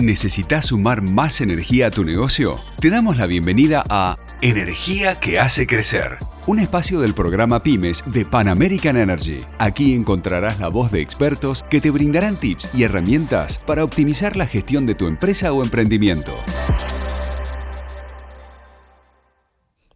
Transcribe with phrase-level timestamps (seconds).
[0.00, 2.56] ¿Necesitas sumar más energía a tu negocio?
[2.80, 8.24] Te damos la bienvenida a Energía que hace crecer, un espacio del programa Pymes de
[8.24, 9.42] Pan American Energy.
[9.58, 14.46] Aquí encontrarás la voz de expertos que te brindarán tips y herramientas para optimizar la
[14.46, 16.32] gestión de tu empresa o emprendimiento.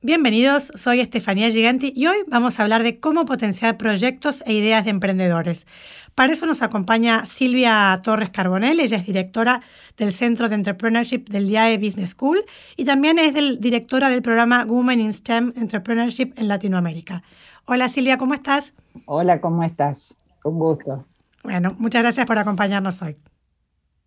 [0.06, 4.84] Bienvenidos, soy Estefanía Giganti y hoy vamos a hablar de cómo potenciar proyectos e ideas
[4.84, 5.66] de emprendedores.
[6.14, 9.62] Para eso nos acompaña Silvia Torres Carbonell, ella es directora
[9.96, 12.44] del Centro de Entrepreneurship del DIAE Business School
[12.76, 17.22] y también es directora del programa Women in STEM Entrepreneurship en Latinoamérica.
[17.64, 18.74] Hola Silvia, ¿cómo estás?
[19.06, 20.18] Hola, ¿cómo estás?
[20.44, 21.06] Un gusto.
[21.42, 23.16] Bueno, muchas gracias por acompañarnos hoy.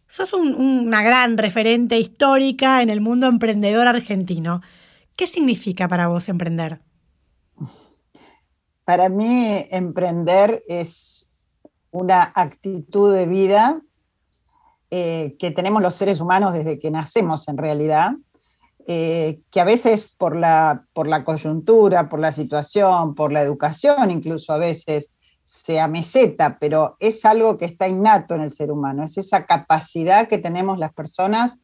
[0.08, 4.62] Sos una gran referente histórica en el mundo emprendedor argentino.
[5.18, 6.80] ¿Qué significa para vos emprender?
[8.86, 11.30] Para mí emprender es
[11.90, 13.82] una actitud de vida
[14.92, 18.12] eh, que tenemos los seres humanos desde que nacemos en realidad,
[18.86, 24.12] eh, que a veces por la, por la coyuntura, por la situación, por la educación,
[24.12, 25.12] incluso a veces
[25.44, 30.28] se ameseta, pero es algo que está innato en el ser humano, es esa capacidad
[30.28, 31.58] que tenemos las personas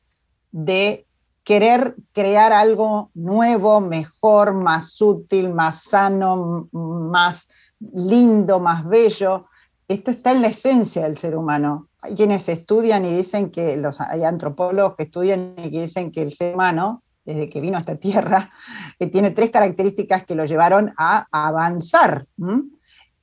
[0.52, 1.06] de
[1.44, 7.48] querer crear algo nuevo, mejor, más útil, más sano, más
[7.94, 9.48] lindo, más bello.
[9.88, 11.90] Esto está en la esencia del ser humano.
[12.02, 16.22] Hay quienes estudian y dicen que, los, hay antropólogos que estudian y que dicen que
[16.22, 18.50] el ser humano, desde que vino a esta tierra,
[19.00, 22.26] eh, tiene tres características que lo llevaron a, avanzar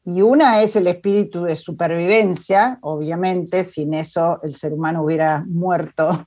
[0.05, 6.27] y una es el espíritu de supervivencia, obviamente, sin eso el ser humano hubiera muerto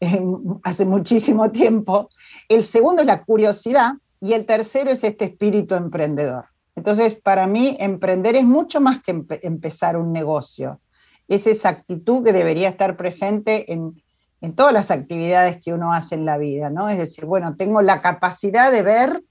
[0.64, 2.10] hace muchísimo tiempo.
[2.48, 6.46] El segundo es la curiosidad y el tercero es este espíritu emprendedor.
[6.74, 10.80] Entonces, para mí, emprender es mucho más que empezar un negocio.
[11.28, 14.02] Es esa actitud que debería estar presente en,
[14.40, 16.88] en todas las actividades que uno hace en la vida, ¿no?
[16.88, 19.22] Es decir, bueno, tengo la capacidad de ver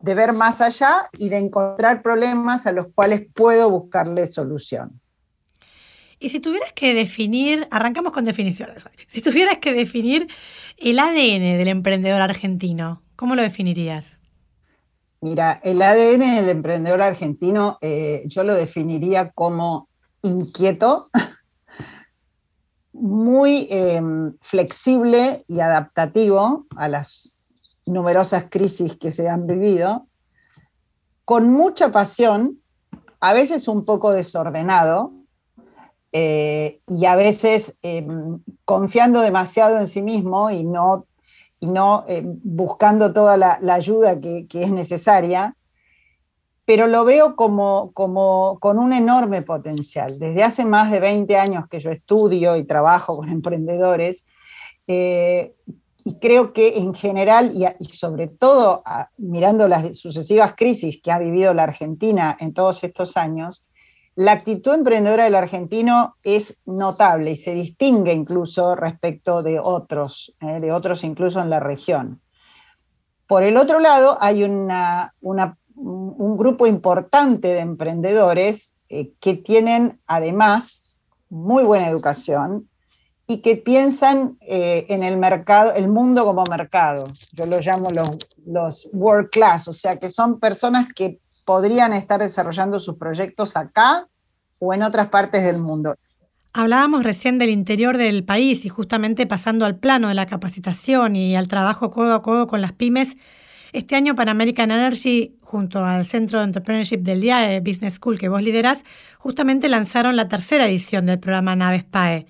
[0.00, 5.00] de ver más allá y de encontrar problemas a los cuales puedo buscarle solución.
[6.20, 10.28] Y si tuvieras que definir, arrancamos con definiciones, si tuvieras que definir
[10.76, 14.18] el ADN del emprendedor argentino, ¿cómo lo definirías?
[15.20, 19.88] Mira, el ADN del emprendedor argentino eh, yo lo definiría como
[20.22, 21.08] inquieto,
[22.92, 27.30] muy em, flexible y adaptativo a las
[27.88, 30.06] numerosas crisis que se han vivido,
[31.24, 32.60] con mucha pasión,
[33.20, 35.12] a veces un poco desordenado
[36.12, 41.06] eh, y a veces em, confiando demasiado en sí mismo y no,
[41.60, 45.54] y no em, buscando toda la, ayuda que, es necesaria,
[46.64, 50.18] pero lo veo como, como con un enorme potencial.
[50.18, 54.24] Desde hace más de 20 años que yo estudio y trabajo con emprendedores,
[54.86, 55.54] eh,
[56.08, 58.82] y creo que en general, y, sobre todo
[59.18, 63.62] mirando las sucesivas crisis que ha vivido la Argentina en todos estos años,
[64.14, 70.60] la actitud emprendedora del argentino es notable y se distingue incluso respecto de otros, eh,
[70.60, 72.22] de otros incluso en la región.
[73.26, 80.90] Por el otro lado, hay una, un grupo importante de emprendedores eh, que tienen además
[81.28, 82.70] muy buena educación,
[83.30, 87.12] y que piensan eh, en el mercado, el mundo como mercado.
[87.32, 92.78] Yo lo llamo los, world class, o sea, que son personas que podrían estar desarrollando
[92.78, 94.08] sus proyectos acá
[94.58, 95.94] o en otras partes del mundo.
[96.54, 101.36] Hablábamos recién del interior del país y justamente pasando al plano de la capacitación y
[101.36, 103.18] al trabajo codo a codo con las pymes,
[103.74, 108.18] este año Pan American Energy, junto al Centro de Entrepreneurship del Día de Business School
[108.18, 108.84] que vos liderás,
[109.18, 112.26] justamente lanzaron la tercera edición del programa Naves PAE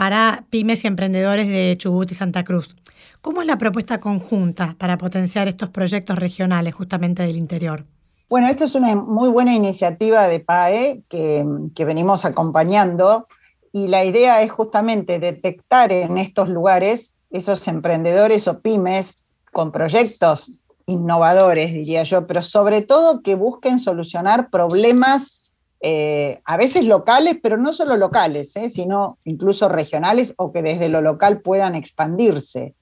[0.00, 2.74] para pymes y emprendedores de Chubut y Santa Cruz.
[3.20, 7.84] ¿Cómo es la propuesta conjunta para potenciar estos proyectos regionales justamente del interior?
[8.30, 11.44] Bueno, esto es una muy buena iniciativa de PAE que,
[11.84, 13.28] venimos acompañando
[13.74, 19.22] y la idea es justamente detectar en estos lugares esos emprendedores o pymes
[19.52, 20.50] con proyectos
[20.86, 25.39] innovadores, diría yo, pero sobre todo que busquen solucionar problemas
[25.82, 30.88] eh, a veces locales, pero no solo locales, eh, sino incluso regionales o que desde
[30.90, 32.74] lo local puedan expandirse.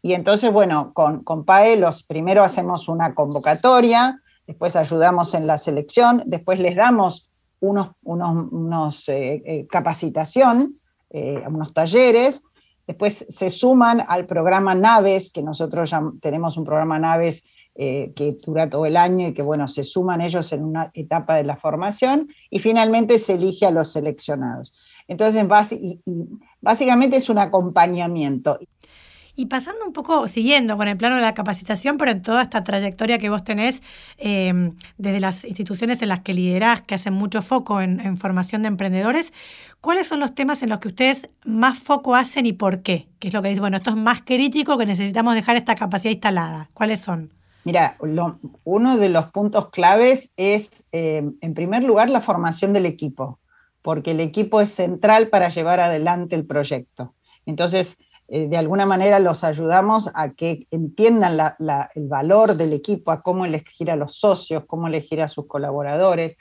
[0.00, 5.58] Y entonces, bueno, con, con PAE los primero hacemos una convocatoria, después ayudamos en la
[5.58, 7.30] selección, después les damos
[7.60, 10.78] unos, unos, unos eh, capacitación,
[11.48, 12.42] unos talleres,
[12.86, 17.42] después se suman al programa Naves, que nosotros ya tenemos un programa Naves
[17.78, 21.36] eh, que dura todo el año y que, bueno, se suman ellos en una etapa
[21.36, 24.74] de la formación y finalmente se elige a los seleccionados.
[25.08, 25.46] Entonces,
[26.60, 28.58] básicamente es un acompañamiento.
[29.38, 32.64] Y pasando un poco, siguiendo con el plano de la capacitación, pero en toda esta
[32.64, 33.82] trayectoria que vos tenés
[34.16, 38.68] em, desde las instituciones en las que liderás, que hacen mucho foco en, formación de
[38.68, 39.34] emprendedores,
[39.82, 43.08] ¿cuáles son los temas en los que ustedes más foco hacen y por qué?
[43.18, 46.12] ¿Qué es lo que dice, bueno, esto es más crítico que necesitamos dejar esta capacidad
[46.12, 46.70] instalada.
[46.72, 47.35] ¿Cuáles son?
[47.66, 47.96] Mira,
[48.62, 53.40] uno de los puntos claves es, em, en primer lugar, la formación del equipo,
[53.82, 57.16] porque el equipo es central para llevar adelante el proyecto.
[57.44, 57.98] Entonces,
[58.28, 61.56] eh, de alguna manera los ayudamos a que entiendan
[61.96, 66.36] el valor del equipo, a cómo elegir a los socios, cómo elegir a sus colaboradores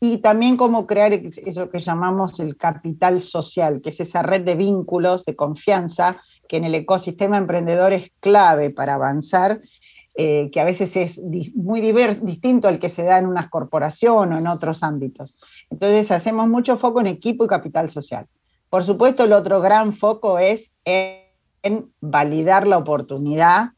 [0.00, 4.54] y también cómo crear eso que llamamos el capital social, que es esa red de
[4.54, 6.16] vínculos, de confianza,
[6.48, 9.60] que en el ecosistema emprendedor es clave para avanzar,
[10.16, 11.20] eh, que a veces es
[11.54, 15.36] muy distinto al que se da en una corporación o en otros ámbitos.
[15.70, 18.26] Entonces hacemos mucho foco en equipo y capital social.
[18.68, 23.70] Por supuesto, el otro gran foco es en validar la oportunidad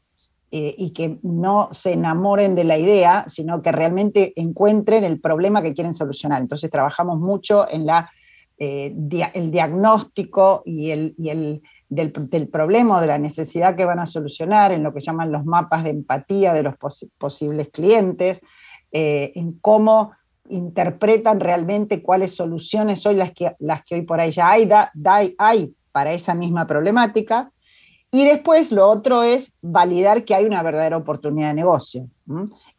[0.55, 5.63] eh, y que no se enamoren de la idea, sino que realmente encuentren el problema
[5.63, 6.41] que quieren solucionar.
[6.41, 8.11] Entonces trabajamos mucho en la,
[8.59, 8.95] eh,
[9.33, 11.63] el diagnóstico y, el, el
[11.95, 15.45] del, problema o de la necesidad que van a solucionar, en lo que llaman los
[15.45, 16.75] mapas de empatía de los
[17.17, 18.41] posibles clientes,
[18.91, 20.11] eh, en cómo
[20.49, 24.69] interpretan realmente cuáles soluciones son las que, las que hoy por ahí ya hay,
[25.37, 27.51] hay para esa misma problemática
[28.11, 32.07] y después lo otro es validar que hay una verdadera oportunidad de negocio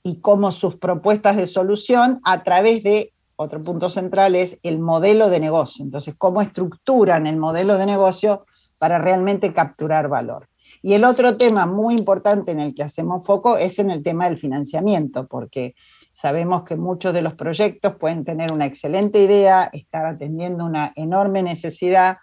[0.03, 5.29] y cómo sus propuestas de solución a través de, otro punto central es el modelo
[5.29, 5.85] de negocio.
[5.85, 8.47] Entonces, cómo estructuran el modelo de negocio
[8.79, 10.49] para realmente capturar valor.
[10.83, 14.27] Y el otro tema muy importante en el que hacemos foco es en el tema
[14.27, 15.75] del financiamiento, porque
[16.13, 21.43] sabemos que muchos de los proyectos pueden tener una excelente idea, estar atendiendo una enorme
[21.43, 22.19] necesidad,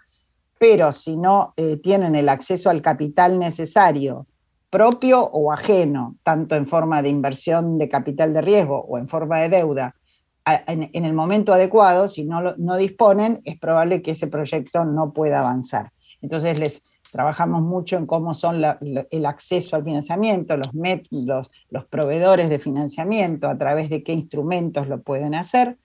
[0.59, 4.27] pero si no eh, tienen el acceso al capital necesario,
[4.69, 9.39] propio o ajeno, tanto en forma de inversión de capital de riesgo o en forma
[9.39, 9.95] de deuda,
[10.45, 15.39] en, el momento adecuado, si no, no disponen, es probable que ese proyecto no pueda
[15.39, 15.91] avanzar.
[16.21, 23.49] Entonces les trabajamos mucho en cómo son el acceso al financiamiento, los, proveedores de financiamiento,
[23.49, 25.77] a través de qué instrumentos lo pueden hacer.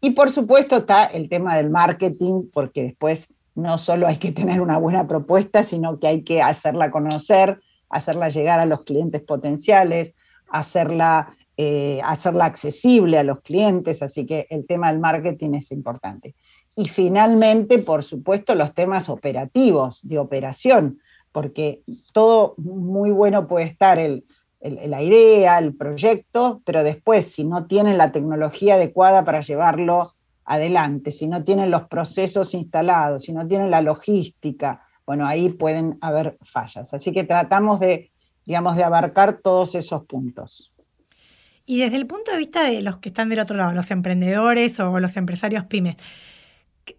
[0.00, 4.60] Y por supuesto está el tema del marketing, porque después no solo hay que tener
[4.60, 10.14] una buena propuesta, sino que hay que hacerla conocer, hacerla llegar a los clientes potenciales,
[10.48, 16.36] hacerla, eh, hacerla accesible a los clientes, así que el tema del marketing es importante.
[16.78, 21.00] Y finalmente, por supuesto, los temas operativos, de operación,
[21.32, 21.82] porque
[22.12, 23.98] todo muy bueno puede estar
[24.60, 30.14] la idea, el proyecto, pero después, si no tienen la tecnología adecuada para llevarlo
[30.44, 35.98] adelante, si no tienen los procesos instalados, si no tienen la logística, bueno, ahí pueden
[36.00, 36.94] haber fallas.
[36.94, 38.12] Así que tratamos de,
[38.46, 40.72] digamos, de abarcar todos esos puntos.
[41.66, 44.78] Y desde el punto de vista de los que están del otro lado, los emprendedores
[44.78, 45.96] o los empresarios pymes,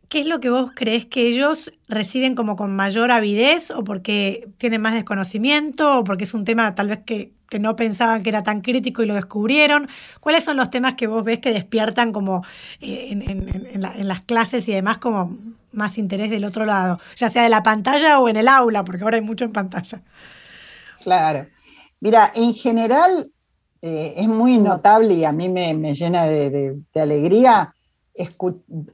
[0.10, 4.48] ¿qué es lo que vos crees que ellos reciben como con mayor avidez o porque
[4.58, 8.30] tienen más desconocimiento o porque es un tema tal vez que que no pensaban que
[8.30, 9.90] era tan crítico y lo descubrieron?
[10.20, 12.44] ¿Cuáles son los temas que vos ves que despiertan como
[12.80, 15.38] eh, en, las clases y demás como
[15.72, 19.04] más interés del otro lado, ya sea de la pantalla o en el aula, porque
[19.04, 20.02] ahora hay mucho en pantalla?
[21.04, 21.48] Claro.
[22.00, 23.32] Mira, en general
[23.82, 27.74] eh, es muy notable y a mí me, llena de, alegría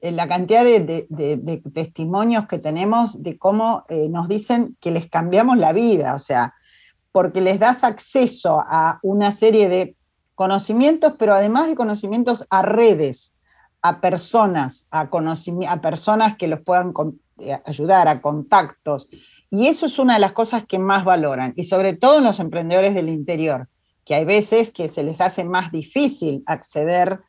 [0.02, 5.74] la cantidad de, testimonios que tenemos de cómo eh, nos dicen que les cambiamos la
[5.74, 6.54] vida, o sea,
[7.12, 9.96] porque les das acceso a una serie de
[10.36, 13.34] conocimientos, pero además de conocimientos a redes,
[13.82, 15.10] a personas, a,
[15.68, 16.94] a personas que los puedan
[17.40, 19.08] eh, ayudar, a contactos.
[19.50, 22.40] Y eso es una de las cosas que más valoran, y sobre todo en los
[22.40, 23.68] emprendedores del interior,
[24.04, 27.22] que hay veces que se les hace más difícil acceder,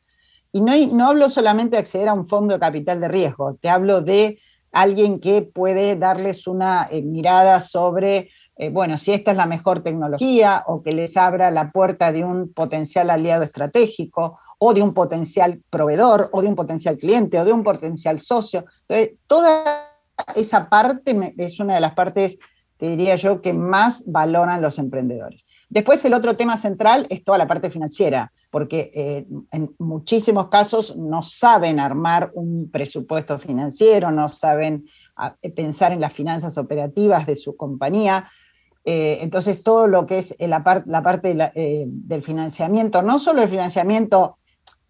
[0.57, 3.69] y no, no hablo solamente de acceder a un fondo de capital de riesgo, te
[3.69, 4.39] hablo de
[4.71, 9.83] alguien que puede darles una eh, mirada sobre eh, bueno, si esta es la mejor
[9.83, 14.95] tecnología o que les abra la puerta de un potencial aliado estratégico o de un
[14.95, 18.65] potencial proveedor o de un potencial cliente o de un potencial socio.
[18.87, 19.91] Entonces, toda
[20.35, 22.39] esa parte es una de las partes,
[22.77, 25.45] te diría yo, que más valoran los emprendedores.
[25.69, 30.97] Después el otro tema central es toda la parte financiera, porque eh, en muchísimos casos
[30.97, 37.35] no saben armar un presupuesto financiero, no saben ah, pensar en las finanzas operativas de
[37.35, 38.31] su compañía,
[38.83, 44.37] eh, entonces, todo lo que es la, parte eh, del financiamiento, no solo el financiamiento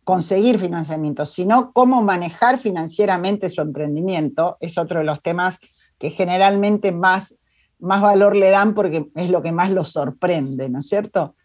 [0.05, 4.55] conseguir financiamiento, sino cómo manejar financieramente su emprendimiento.
[4.61, 5.59] Es otro de los temas
[5.97, 7.35] que generalmente más,
[7.79, 11.35] más valor le dan porque es lo que más los sorprende, ¿no es cierto?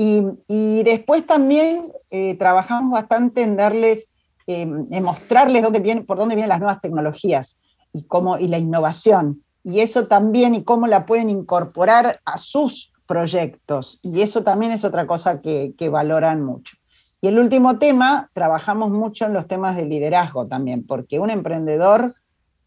[0.00, 4.12] Y, después también eh, trabajamos bastante en darles,
[4.46, 7.58] em, en mostrarles dónde vienen, por dónde vienen las nuevas tecnologías
[7.92, 9.42] y, cómo, y la innovación.
[9.64, 13.98] Y eso también, y cómo la pueden incorporar a sus proyectos.
[14.00, 16.76] Y eso también es otra cosa que, que valoran mucho.
[17.20, 22.14] Y el último tema, trabajamos mucho en los temas de liderazgo también, porque un emprendedor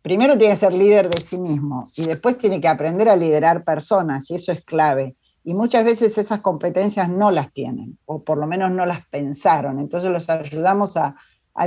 [0.02, 3.64] primero tiene que ser líder de sí mismo y después tiene que aprender a liderar
[3.64, 5.16] personas, y eso es clave.
[5.43, 9.79] Y muchas veces esas competencias no las tienen, o por lo menos no las pensaron.
[9.79, 11.15] Entonces los ayudamos a,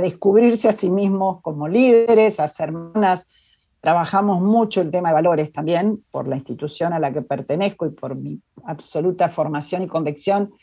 [0.01, 3.27] descubrirse a sí mismos como líderes, a ser hermanas.
[3.81, 7.91] Trabajamos mucho el tema de valores también, por la institución a la que pertenezco y
[7.91, 10.53] por mi absoluta formación y convicción.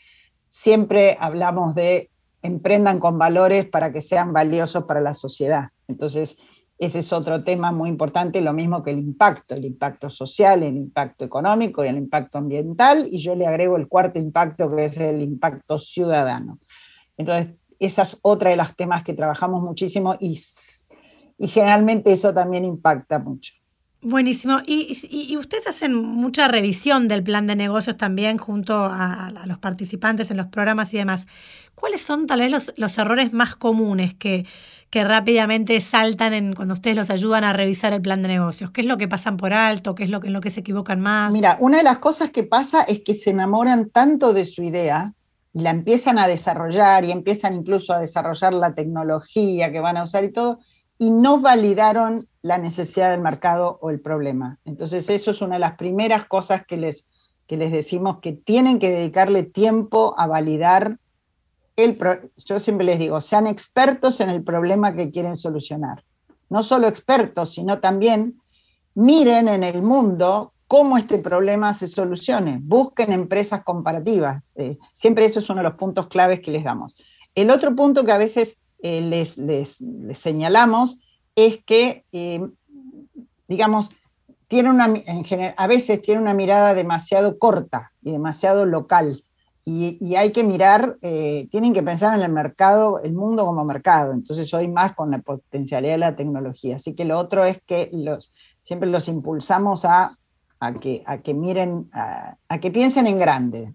[0.49, 2.09] Siempre hablamos de
[2.41, 5.69] emprendan con valores para que sean valiosos para la sociedad.
[5.87, 6.37] Entonces,
[6.85, 10.75] ese es otro tema muy importante, lo mismo que el impacto, el impacto social, el
[10.75, 14.97] impacto económico y el impacto ambiental, y yo le agrego el cuarto impacto que es
[14.97, 16.59] el impacto ciudadano.
[17.17, 20.39] Entonces, esa es otra de los temas que trabajamos muchísimo y,
[21.37, 23.53] y generalmente eso también impacta mucho.
[24.03, 24.59] Buenísimo.
[24.65, 30.37] Y, ustedes hacen mucha revisión del plan de negocios también junto a, los participantes en
[30.37, 31.25] los programas y demás.
[31.73, 34.45] ¿Cuáles son tal vez los, errores más comunes que,
[34.89, 38.71] que rápidamente saltan en, cuando ustedes los ayudan a revisar el plan de negocios?
[38.71, 39.95] ¿Qué es lo que pasan por alto?
[39.95, 41.31] ¿Qué es lo que, lo que se equivocan más?
[41.31, 45.13] Mira, una de las cosas que pasa es que se enamoran tanto de su idea
[45.53, 50.03] y la empiezan a desarrollar y empiezan incluso a desarrollar la tecnología que van a
[50.03, 50.59] usar y todo,
[50.97, 54.59] y no validaron la necesidad del mercado o el problema.
[54.65, 57.07] Entonces, eso es una de las primeras cosas que les,
[57.47, 60.99] que les decimos que tienen que dedicarle tiempo a validar
[61.75, 61.97] el
[62.45, 66.03] yo siempre les digo, sean expertos en el problema que quieren solucionar.
[66.49, 68.39] No solo expertos, sino también
[68.93, 72.59] miren en el mundo cómo este problema se solucione.
[72.61, 74.53] Busquen empresas comparativas.
[74.57, 76.95] Eh, siempre eso es uno de los puntos claves que les damos.
[77.33, 79.79] El otro punto que a veces eh, les,
[80.17, 80.99] señalamos
[81.35, 82.47] es que, eh,
[83.47, 83.91] digamos,
[84.47, 84.93] tiene una,
[85.57, 89.23] a veces tiene una mirada demasiado corta y demasiado local.
[89.65, 94.11] Y, hay que mirar, eh, tienen que pensar en el mercado, el mundo como mercado.
[94.11, 96.75] Entonces, hoy más con la potencialidad de la tecnología.
[96.75, 100.17] Así que lo otro es que los, siempre los impulsamos a,
[100.59, 103.73] a, que, a que miren, a, que piensen en grande.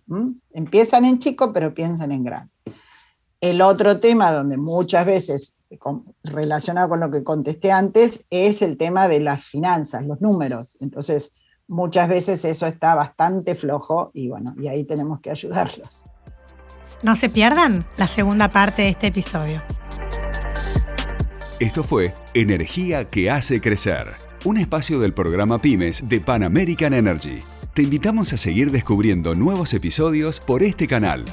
[0.53, 2.53] Empiezan en chico, pero piensan en grande.
[3.41, 5.55] El otro tema donde muchas veces,
[6.25, 10.79] relacionado con lo que contesté antes, es el tema de las finanzas, los números.
[10.81, 11.33] Entonces,
[11.67, 16.05] muchas veces eso está bastante flojo y bueno, y ahí tenemos que ayudarlos.
[17.03, 19.63] No se pierdan la segunda parte de este episodio.
[21.61, 24.07] Esto fue Energía que hace crecer,
[24.45, 27.41] un espacio del programa Pymes de Pan American Energy.
[27.75, 31.25] Te invitamos a seguir descubriendo nuevos episodios por este canal.